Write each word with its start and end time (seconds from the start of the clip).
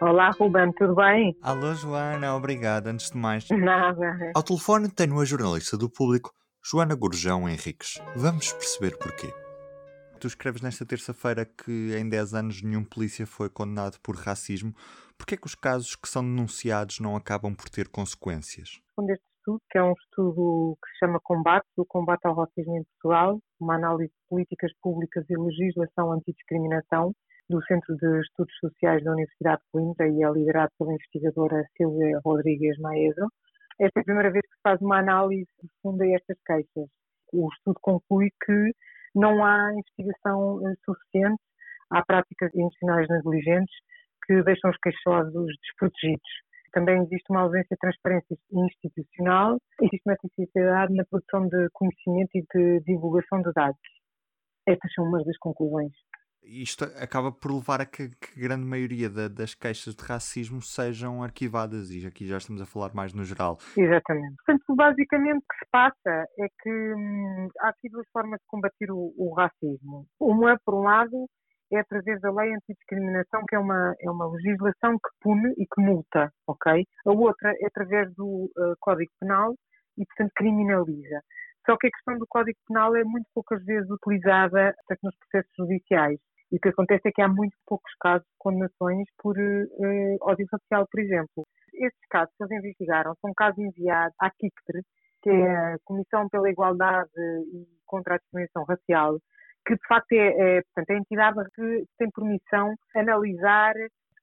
Olá, 0.00 0.30
Ruben, 0.30 0.72
tudo 0.72 0.94
bem? 0.94 1.36
Alô, 1.42 1.74
Joana, 1.74 2.34
obrigado. 2.36 2.86
Antes 2.86 3.10
de 3.10 3.18
mais, 3.18 3.48
Nada. 3.50 4.16
ao 4.34 4.42
telefone 4.42 4.88
tenho 4.88 5.18
a 5.20 5.24
jornalista 5.24 5.76
do 5.76 5.90
público, 5.90 6.32
Joana 6.64 6.94
Gurjão 6.94 7.48
Henriques. 7.48 8.00
Vamos 8.16 8.52
perceber 8.52 8.96
porquê. 8.98 9.28
Tu 10.20 10.26
escreves 10.26 10.62
nesta 10.62 10.84
terça-feira 10.86 11.44
que 11.44 11.96
em 11.96 12.08
10 12.08 12.34
anos 12.34 12.62
nenhum 12.62 12.84
polícia 12.84 13.26
foi 13.26 13.48
condenado 13.48 13.98
por 14.02 14.16
racismo. 14.16 14.72
Porquê 15.16 15.34
é 15.34 15.38
que 15.38 15.46
os 15.46 15.54
casos 15.54 15.94
que 15.96 16.08
são 16.08 16.22
denunciados 16.22 17.00
não 17.00 17.16
acabam 17.16 17.54
por 17.54 17.68
ter 17.68 17.88
consequências? 17.88 18.80
Este 19.00 19.24
estudo, 19.38 19.60
que 19.70 19.78
é 19.78 19.82
um 19.82 19.92
estudo 19.92 20.76
que 20.82 20.90
se 20.92 20.98
chama 20.98 21.20
Combate, 21.22 21.66
o 21.76 21.84
combate 21.86 22.24
ao 22.24 22.34
racismo 22.34 22.76
em 22.76 22.84
Portugal, 22.84 23.38
uma 23.60 23.74
análise 23.76 24.10
de 24.10 24.28
políticas 24.28 24.72
públicas 24.82 25.24
e 25.28 25.36
legislação 25.36 26.12
antidiscriminação, 26.12 27.12
do 27.48 27.64
Centro 27.64 27.96
de 27.96 28.20
Estudos 28.20 28.54
Sociais 28.60 29.02
da 29.02 29.12
Universidade 29.12 29.62
de 29.62 29.70
Coimbra 29.72 30.06
e 30.06 30.22
é 30.22 30.30
liderado 30.30 30.70
pela 30.78 30.92
investigadora 30.92 31.64
Silvia 31.76 32.20
Rodrigues 32.22 32.78
Maedo. 32.78 33.26
Esta 33.80 34.00
é 34.00 34.02
a 34.02 34.04
primeira 34.04 34.30
vez 34.30 34.42
que 34.42 34.54
se 34.54 34.62
faz 34.62 34.80
uma 34.82 34.98
análise 34.98 35.48
profunda 35.56 36.04
a 36.04 36.08
estas 36.08 36.36
queixas. 36.46 36.90
O 37.32 37.48
estudo 37.50 37.78
conclui 37.80 38.28
que 38.44 38.72
não 39.14 39.42
há 39.42 39.72
investigação 39.72 40.60
eh, 40.68 40.74
suficiente, 40.84 41.40
há 41.90 42.04
práticas 42.04 42.54
institucionais 42.54 43.08
negligentes 43.08 43.74
que 44.26 44.42
deixam 44.42 44.70
os 44.70 44.76
queixosos 44.78 45.46
desprotegidos. 45.62 46.30
Também 46.72 47.02
existe 47.02 47.30
uma 47.30 47.42
ausência 47.42 47.68
de 47.70 47.78
transparência 47.80 48.36
institucional, 48.52 49.56
existe 49.80 50.02
uma 50.04 50.16
necessidade 50.22 50.94
na 50.94 51.04
produção 51.06 51.48
de 51.48 51.68
conhecimento 51.72 52.30
e 52.34 52.44
de 52.54 52.80
divulgação 52.84 53.40
de 53.40 53.52
dados. 53.54 53.80
Estas 54.66 54.92
são 54.92 55.06
umas 55.06 55.24
das 55.24 55.38
conclusões 55.38 55.92
isto 56.48 56.84
acaba 56.84 57.30
por 57.30 57.52
levar 57.52 57.80
a 57.80 57.86
que, 57.86 58.08
que 58.08 58.40
a 58.40 58.48
grande 58.48 58.64
maioria 58.64 59.10
da, 59.10 59.28
das 59.28 59.54
queixas 59.54 59.94
de 59.94 60.02
racismo 60.02 60.62
sejam 60.62 61.22
arquivadas, 61.22 61.90
e 61.90 62.06
aqui 62.06 62.26
já 62.26 62.38
estamos 62.38 62.62
a 62.62 62.66
falar 62.66 62.94
mais 62.94 63.12
no 63.12 63.24
geral. 63.24 63.58
Exatamente. 63.76 64.34
Portanto, 64.36 64.74
basicamente 64.74 65.38
o 65.38 65.40
que 65.40 65.58
se 65.58 65.70
passa 65.70 66.26
é 66.38 66.48
que 66.62 66.70
hum, 66.70 67.48
há 67.60 67.68
aqui 67.68 67.88
duas 67.90 68.06
formas 68.12 68.40
de 68.40 68.46
combater 68.46 68.90
o, 68.90 69.12
o, 69.16 69.34
racismo. 69.34 70.06
Uma, 70.18 70.58
por 70.64 70.74
um 70.74 70.82
lado, 70.82 71.28
é 71.70 71.80
através 71.80 72.20
da 72.20 72.32
lei 72.32 72.54
antidiscriminação, 72.54 73.42
que 73.46 73.54
é 73.54 73.58
uma, 73.58 73.94
é 74.00 74.10
uma 74.10 74.26
legislação 74.30 74.94
que 74.94 75.10
pune 75.20 75.52
e 75.58 75.66
que 75.66 75.80
multa, 75.82 76.32
ok? 76.46 76.86
A 77.06 77.12
outra 77.12 77.52
é 77.60 77.66
através 77.66 78.12
do 78.14 78.50
uh, 78.56 78.74
Código 78.80 79.10
Penal 79.20 79.54
e, 79.98 80.04
portanto, 80.06 80.32
criminaliza. 80.34 81.20
Só 81.66 81.76
que 81.76 81.88
a 81.88 81.90
questão 81.90 82.16
do 82.18 82.26
Código 82.26 82.58
Penal 82.66 82.96
é 82.96 83.04
muito 83.04 83.26
poucas 83.34 83.62
vezes 83.62 83.90
utilizada 83.90 84.74
nos 85.02 85.14
processos 85.16 85.52
judiciais. 85.58 86.18
E 86.50 86.56
o 86.56 86.60
que 86.60 86.68
acontece 86.68 87.08
é 87.08 87.12
que 87.12 87.22
há 87.22 87.28
muito 87.28 87.56
poucos 87.66 87.92
casos 88.00 88.26
de 88.26 88.34
condenações 88.38 89.06
por 89.18 89.36
uh, 89.38 90.16
ódio 90.22 90.46
racial, 90.50 90.86
por 90.90 91.00
exemplo. 91.00 91.46
Estes 91.74 92.08
casos 92.08 92.34
que 92.36 92.44
eles 92.44 92.64
investigaram 92.64 93.14
são 93.20 93.32
casos 93.34 93.58
enviados 93.58 94.14
à 94.20 94.30
CICTRE, 94.30 94.82
que 95.22 95.30
é 95.30 95.74
a 95.74 95.78
Comissão 95.84 96.28
pela 96.28 96.50
Igualdade 96.50 97.10
e 97.52 97.66
contra 97.86 98.14
a 98.14 98.18
Discriminação 98.18 98.64
Racial, 98.64 99.18
que 99.66 99.74
de 99.74 99.86
facto 99.86 100.12
é, 100.12 100.28
é, 100.58 100.62
portanto, 100.62 100.90
é 100.90 100.94
a 100.94 100.98
entidade 100.98 101.50
que 101.54 101.84
tem 101.98 102.10
permissão 102.10 102.74
analisar 102.96 103.74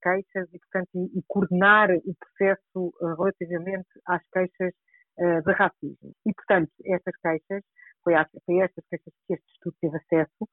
queixas 0.02 0.48
e, 0.54 0.60
portanto, 0.60 0.89
e, 0.95 1.20
e 1.20 1.23
coordenar 1.28 1.89
o 1.92 2.16
processo 2.20 2.94
uh, 3.02 3.16
relativamente 3.16 3.88
às 4.08 4.22
queixas 4.32 4.73
uh, 5.17 5.42
de 5.44 5.52
racismo. 5.54 6.14
E, 6.26 6.34
portanto, 6.34 6.72
estas 6.86 7.16
queixas, 7.17 7.64
foi, 8.04 8.14
a, 8.14 8.28
foi 8.45 8.60
estas 8.60 8.86
queixas 8.89 9.14
que 9.28 9.34
este 9.34 9.52
estudo 9.54 9.76
teve 9.82 9.98
acesso, 9.98 10.50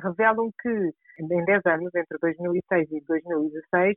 revelam 0.00 0.50
que 0.60 0.92
em 1.20 1.44
10 1.44 1.66
anos, 1.66 1.94
entre 1.94 2.18
2006 2.20 2.92
e 2.92 3.00
2016, 3.06 3.96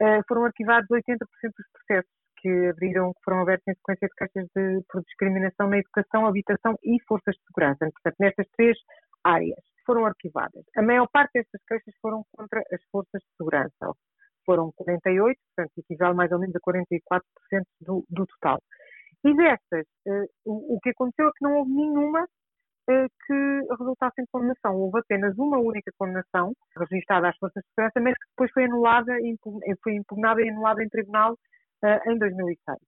eh, 0.00 0.20
foram 0.28 0.44
arquivados 0.44 0.88
80% 0.90 1.18
dos 1.56 1.66
processos 1.72 2.10
que 2.40 2.68
abriram, 2.68 3.12
que 3.12 3.20
foram 3.24 3.42
abertos 3.42 3.66
em 3.68 3.74
sequência 3.74 4.08
de 4.08 4.14
queixas 4.14 4.48
de, 4.54 4.84
por 4.88 5.02
discriminação 5.02 5.68
na 5.68 5.78
educação, 5.78 6.26
habitação 6.26 6.74
e 6.82 6.96
forças 7.06 7.34
de 7.34 7.42
segurança. 7.46 7.90
Portanto, 7.92 8.16
nestas 8.18 8.46
três 8.56 8.78
áreas 9.24 9.62
foram 9.84 10.06
arquivadas. 10.06 10.64
A 10.76 10.82
maior 10.82 11.08
parte 11.12 11.32
destas 11.34 11.60
queixas 11.66 11.94
foram 12.00 12.24
contra 12.32 12.60
as 12.72 12.82
forças 12.90 13.20
de 13.20 13.36
segurança. 13.36 13.92
Foram 14.46 14.72
48, 14.76 15.38
portanto, 15.54 15.72
equivale 15.78 16.14
mais 16.14 16.32
ou 16.32 16.38
menos 16.38 16.56
a 16.56 16.60
44% 16.60 17.20
do, 17.82 18.04
do 18.08 18.26
total. 18.26 18.58
E 19.24 19.36
destas, 19.36 19.86
uh, 20.06 20.26
o, 20.46 20.76
o, 20.76 20.80
que 20.80 20.90
aconteceu 20.90 21.28
é 21.28 21.32
que 21.36 21.44
não 21.44 21.56
houve 21.56 21.70
nenhuma 21.70 22.22
eh, 22.22 22.26
que 23.26 23.60
resultasse 23.78 24.20
em 24.20 24.26
condenação. 24.32 24.76
Houve 24.76 25.00
apenas 25.00 25.36
uma 25.38 25.58
única 25.58 25.90
condenação 25.98 26.52
registrada 26.76 27.28
às 27.28 27.36
forças 27.38 27.62
de 27.62 27.68
segurança, 27.70 28.00
mas 28.00 28.14
que 28.14 28.28
depois 28.30 28.50
foi 28.52 28.64
anulada, 28.64 29.12
foi 29.82 29.94
impugnada 29.94 30.42
e 30.42 30.48
anulada 30.48 30.82
em 30.82 30.88
tribunal 30.88 31.32
uh, 31.32 32.10
em 32.10 32.18
2006. 32.18 32.78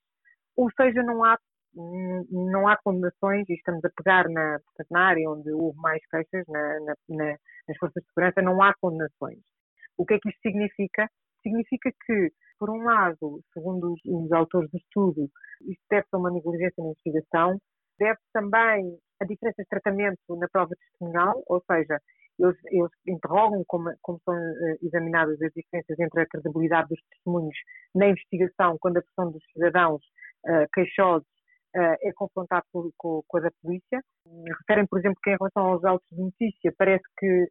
Ou 0.56 0.70
seja, 0.72 1.02
não 1.02 1.24
há 1.24 1.38
não 1.74 2.68
há 2.68 2.76
condenações 2.84 3.48
e 3.48 3.54
estamos 3.54 3.82
a 3.82 3.90
pegar 3.96 4.28
na, 4.28 4.58
na 4.90 5.06
área 5.06 5.30
onde 5.30 5.50
houve 5.52 5.78
mais 5.78 6.02
queixas, 6.10 6.46
na, 6.46 6.80
na, 7.08 7.26
nas 7.66 7.78
forças 7.78 8.02
de 8.02 8.08
segurança, 8.08 8.42
não 8.42 8.60
há 8.62 8.74
condenações. 8.78 9.38
O 9.96 10.04
que 10.04 10.14
é 10.14 10.18
que 10.18 10.28
isto 10.28 10.40
significa? 10.42 11.08
Significa 11.42 11.90
que, 12.04 12.30
por 12.58 12.68
um 12.68 12.82
lado, 12.82 13.40
segundo 13.54 13.94
os, 13.94 14.00
os 14.04 14.32
autores 14.32 14.70
do 14.70 14.76
estudo, 14.76 15.30
isto 15.62 15.82
deve 15.90 16.06
ser 16.08 16.16
uma 16.16 16.30
negligência 16.30 16.74
na 16.82 16.90
investigação, 16.90 17.58
deve 17.98 18.18
também 18.32 18.98
a 19.22 19.24
diferença 19.24 19.62
de 19.62 19.68
tratamento 19.68 20.18
na 20.36 20.48
prova 20.48 20.74
testemunhal, 20.74 21.42
ou 21.46 21.62
seja, 21.70 21.98
eles, 22.38 22.56
eles 22.66 22.90
interrogam 23.06 23.62
como, 23.66 23.92
como 24.02 24.20
são 24.24 24.34
uh, 24.34 24.78
examinadas 24.82 25.40
as 25.40 25.52
diferenças 25.52 25.98
entre 25.98 26.22
a 26.22 26.26
credibilidade 26.26 26.88
dos 26.88 27.00
testemunhos 27.10 27.56
na 27.94 28.08
investigação, 28.08 28.76
quando 28.80 28.98
a 28.98 29.00
versão 29.00 29.30
dos 29.30 29.42
cidadãos 29.52 30.02
uh, 30.46 30.66
queixosos 30.74 31.26
uh, 31.76 31.96
é 32.02 32.12
confrontada 32.14 32.64
com, 32.72 32.90
com, 32.96 33.22
com, 33.26 33.36
a 33.38 33.40
da 33.40 33.50
polícia. 33.62 34.00
Referem, 34.60 34.86
por 34.86 34.98
exemplo, 34.98 35.18
que 35.22 35.30
em 35.30 35.36
relação 35.38 35.66
aos 35.66 35.84
autos 35.84 36.08
de 36.10 36.20
notícia, 36.20 36.74
parece 36.76 37.04
que 37.18 37.46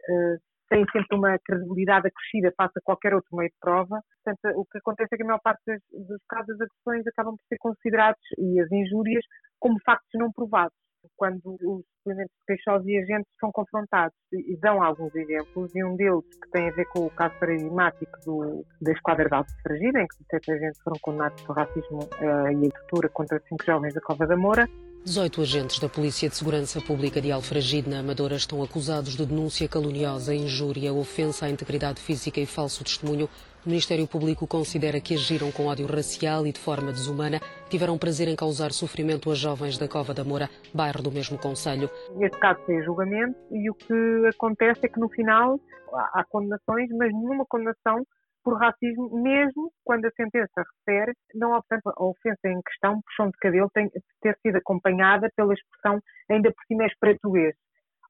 têm 0.70 0.86
sempre 0.92 1.18
uma 1.18 1.38
credibilidade 1.40 2.08
acrescida 2.08 2.54
face 2.58 2.74
a 2.78 2.82
qualquer 2.84 3.14
outro 3.14 3.36
meio 3.36 3.50
de 3.50 3.56
prova. 3.60 4.02
Portanto, 4.24 4.60
o 4.60 4.66
que 4.66 4.78
acontece 4.78 5.14
é 5.14 5.18
que 5.18 5.24
a 5.24 5.26
maior 5.26 5.42
parte 5.42 5.62
dos 5.92 6.22
casos 6.28 6.50
as 6.56 6.62
agressões 6.62 7.08
acabam 7.08 7.36
por 7.36 7.46
ser 7.48 7.58
considerados 7.60 8.22
e 8.38 8.60
as 8.60 8.72
injúrias 8.72 9.24
como 9.60 9.78
factos 9.86 10.10
não 10.14 10.32
provados 10.32 10.74
quando 11.22 11.40
os 11.46 11.84
depoimentos 12.04 12.34
de 12.40 12.46
queixosos 12.48 12.88
e 12.88 12.98
agentes 12.98 13.32
são 13.40 13.52
confrontados 13.52 14.18
e 14.34 14.58
dão 14.58 14.82
alguns 14.82 15.14
exemplos, 15.14 15.70
e 15.76 15.84
um 15.84 15.96
deles 15.96 16.24
que 16.42 16.50
tem 16.50 16.68
a 16.68 16.72
ver 16.72 16.86
com 16.86 17.06
o 17.06 17.12
caso 17.12 17.36
paradigmático 17.40 18.12
do, 18.26 18.66
da 18.82 18.92
Esquadra 18.92 19.30
de 19.30 19.36
Alto 19.36 19.54
Fragida, 19.62 20.02
em 20.02 20.08
que 20.08 20.16
sete 20.32 20.52
agentes 20.52 20.82
foram 20.82 20.98
condenados 21.00 21.40
por 21.44 21.56
racismo 21.56 22.00
uh, 22.00 22.66
e 22.66 22.72
tortura 22.72 23.08
contra 23.10 23.40
cinco 23.48 23.64
jovens 23.64 23.94
da 23.94 24.02
Cova 24.02 24.26
da 24.26 24.36
Moura. 24.36 24.68
18 25.06 25.42
agentes 25.42 25.80
da 25.80 25.90
Polícia 25.90 26.28
de 26.28 26.36
Segurança 26.36 26.82
Pública 26.82 27.22
de 27.22 27.32
Alfragide, 27.32 27.88
na 27.88 28.00
Amadora, 28.00 28.36
estão 28.36 28.64
acusados 28.64 29.16
de 29.16 29.24
denúncia 29.24 29.68
caluniosa, 29.68 30.34
injúria, 30.34 30.92
ofensa 30.92 31.46
à 31.46 31.50
integridade 31.52 32.02
física 32.02 32.40
e 32.40 32.48
falso 32.48 32.84
testemunho 32.84 33.30
o 33.66 33.70
Ministério 33.70 34.08
Público 34.08 34.48
considera 34.48 35.00
que 35.00 35.14
agiram 35.14 35.52
com 35.52 35.68
ódio 35.68 35.86
racial 35.86 36.48
e 36.48 36.52
de 36.52 36.60
forma 36.60 36.92
desumana, 36.92 37.40
tiveram 37.70 37.98
prazer 37.98 38.28
em 38.28 38.36
causar 38.36 38.72
sofrimento 38.72 39.32
a 39.32 39.36
jovens 39.36 39.78
da 39.78 39.88
Cova 39.88 40.14
da 40.14 40.24
Moura, 40.24 40.50
bairro 40.74 41.04
do 41.04 41.12
mesmo 41.12 41.38
Conselho. 41.38 41.90
Este 42.20 42.40
caso 42.40 42.60
foi 42.66 42.82
julgamento 42.84 43.38
e 43.52 43.70
o 43.70 43.74
que 43.76 44.28
acontece 44.34 44.86
é 44.86 44.90
que 44.90 45.00
no 45.00 45.10
final 45.10 45.60
há 45.94 46.24
condenações, 46.30 46.90
mas 46.98 47.14
nenhuma 47.14 47.46
condenação 47.48 48.04
por 48.44 48.58
racismo, 48.58 49.22
mesmo 49.22 49.72
quando 49.86 50.06
a 50.06 50.12
sentença 50.12 50.64
refere, 50.88 51.14
não 51.36 51.54
obstante 51.54 51.84
a 51.86 52.04
ofensa 52.04 52.48
em 52.48 52.60
questão, 52.64 53.00
puxão 53.02 53.28
de 53.28 53.38
cabelo, 53.38 53.70
tem 53.72 53.86
de 53.86 54.02
ter 54.22 54.36
sido 54.42 54.58
acompanhada 54.58 55.30
pela 55.36 55.54
expressão 55.54 56.00
ainda 56.30 56.52
por 56.52 56.64
cima 56.66 56.84
és 56.84 56.98
português. 56.98 57.56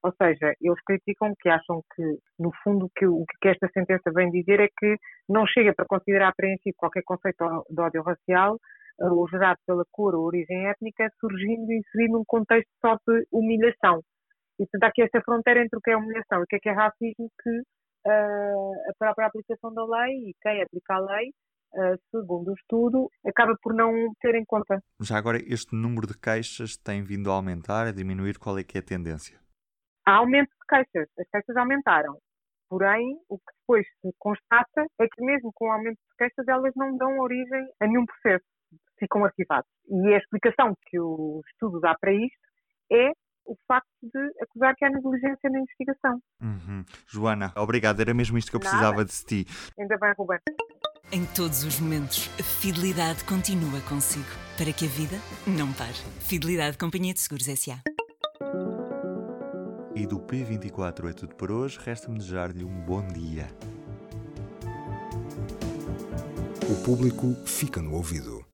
Ou 0.02 0.12
seja, 0.20 0.52
eles 0.60 0.80
criticam 0.84 1.32
que 1.40 1.48
acham 1.48 1.80
que, 1.94 2.02
no 2.38 2.50
fundo, 2.64 2.90
que 2.96 3.06
o 3.06 3.24
que 3.40 3.48
esta 3.48 3.68
sentença 3.72 4.10
vem 4.12 4.30
dizer 4.30 4.58
é 4.60 4.66
que 4.66 4.96
não 5.28 5.46
chega 5.46 5.72
para 5.74 5.86
considerar 5.86 6.34
preenchido 6.34 6.74
qualquer 6.76 7.02
conceito 7.04 7.64
de 7.70 7.80
ódio 7.80 8.02
racial 8.02 8.58
eh, 9.00 9.06
ou 9.06 9.28
gerado 9.28 9.58
pela 9.64 9.84
cor 9.92 10.14
ou 10.16 10.24
origem 10.24 10.66
étnica, 10.68 11.08
surgindo 11.20 11.70
e 11.70 11.78
inserido 11.78 12.14
num 12.14 12.24
contexto 12.26 12.68
só 12.80 12.96
de 13.06 13.26
humilhação. 13.30 14.00
E, 14.58 14.64
portanto, 14.66 14.84
há 14.84 14.86
aqui 14.88 15.02
esta 15.02 15.22
fronteira 15.22 15.62
entre 15.62 15.78
o 15.78 15.80
que 15.80 15.92
é 15.92 15.96
humilhação 15.96 16.40
e 16.40 16.42
o 16.42 16.46
que 16.46 16.56
é, 16.56 16.58
que 16.58 16.68
é 16.68 16.72
racismo 16.72 17.30
que 17.40 17.50
uh, 18.06 18.90
a 18.90 18.94
própria 18.98 19.26
aplicação 19.28 19.72
da 19.72 19.84
lei 19.84 20.30
e 20.30 20.34
quem 20.42 20.62
aplica 20.62 20.94
a 20.94 21.00
lei 21.00 21.30
Uh, 21.74 21.96
segundo 22.10 22.50
o 22.50 22.54
estudo, 22.54 23.08
acaba 23.26 23.56
por 23.62 23.72
não 23.72 23.90
ter 24.20 24.34
em 24.34 24.44
conta. 24.44 24.78
Já 25.00 25.16
agora, 25.16 25.38
este 25.38 25.74
número 25.74 26.06
de 26.06 26.18
queixas 26.18 26.76
tem 26.76 27.02
vindo 27.02 27.30
a 27.30 27.34
aumentar, 27.34 27.86
a 27.86 27.92
diminuir? 27.92 28.38
Qual 28.38 28.58
é 28.58 28.62
que 28.62 28.76
é 28.76 28.80
a 28.82 28.84
tendência? 28.84 29.41
Há 30.06 30.16
aumento 30.16 30.48
de 30.48 30.66
queixas, 30.68 31.08
as 31.18 31.28
queixas 31.28 31.56
aumentaram. 31.56 32.18
Porém, 32.68 33.18
o 33.28 33.36
que 33.36 33.52
depois 33.60 33.86
se 34.00 34.10
constata 34.18 34.86
é 34.98 35.06
que 35.06 35.22
mesmo 35.22 35.50
com 35.54 35.66
o 35.66 35.72
aumento 35.72 35.98
de 35.98 36.16
queixas, 36.16 36.48
elas 36.48 36.72
não 36.74 36.96
dão 36.96 37.18
origem 37.18 37.68
a 37.80 37.86
nenhum 37.86 38.06
processo, 38.06 38.44
ficam 38.98 39.24
arquivadas. 39.24 39.68
E 39.88 40.14
a 40.14 40.18
explicação 40.18 40.74
que 40.86 40.98
o 40.98 41.42
estudo 41.50 41.80
dá 41.80 41.94
para 42.00 42.12
isto 42.12 42.38
é 42.90 43.12
o 43.44 43.56
facto 43.66 43.88
de 44.02 44.32
acusar 44.40 44.74
que 44.76 44.84
há 44.84 44.90
negligência 44.90 45.50
na 45.50 45.58
investigação. 45.58 46.18
Uhum. 46.40 46.84
Joana, 47.06 47.52
obrigado, 47.56 48.00
era 48.00 48.14
mesmo 48.14 48.38
isto 48.38 48.50
que 48.50 48.56
eu 48.56 48.60
precisava 48.60 48.98
Nada. 48.98 49.04
de 49.04 49.24
ti. 49.24 49.46
Ainda 49.78 49.98
bem, 49.98 50.12
Ruben. 50.16 50.38
Em 51.12 51.26
todos 51.26 51.64
os 51.64 51.78
momentos, 51.78 52.30
a 52.40 52.42
fidelidade 52.42 53.22
continua 53.24 53.80
consigo. 53.86 54.24
Para 54.56 54.72
que 54.72 54.86
a 54.86 54.88
vida 54.88 55.16
não 55.46 55.70
pare. 55.74 55.98
Fidelidade 56.20 56.78
Companhia 56.78 57.12
de 57.12 57.20
Seguros 57.20 57.48
S.A. 57.48 57.91
E 59.94 60.06
do 60.06 60.18
P24 60.18 61.10
é 61.10 61.12
tudo 61.12 61.34
por 61.34 61.50
hoje. 61.50 61.78
Resta-me 61.82 62.18
desejar-lhe 62.18 62.64
um 62.64 62.80
bom 62.80 63.06
dia. 63.08 63.46
O 66.70 66.82
público 66.82 67.34
fica 67.44 67.82
no 67.82 67.94
ouvido. 67.94 68.51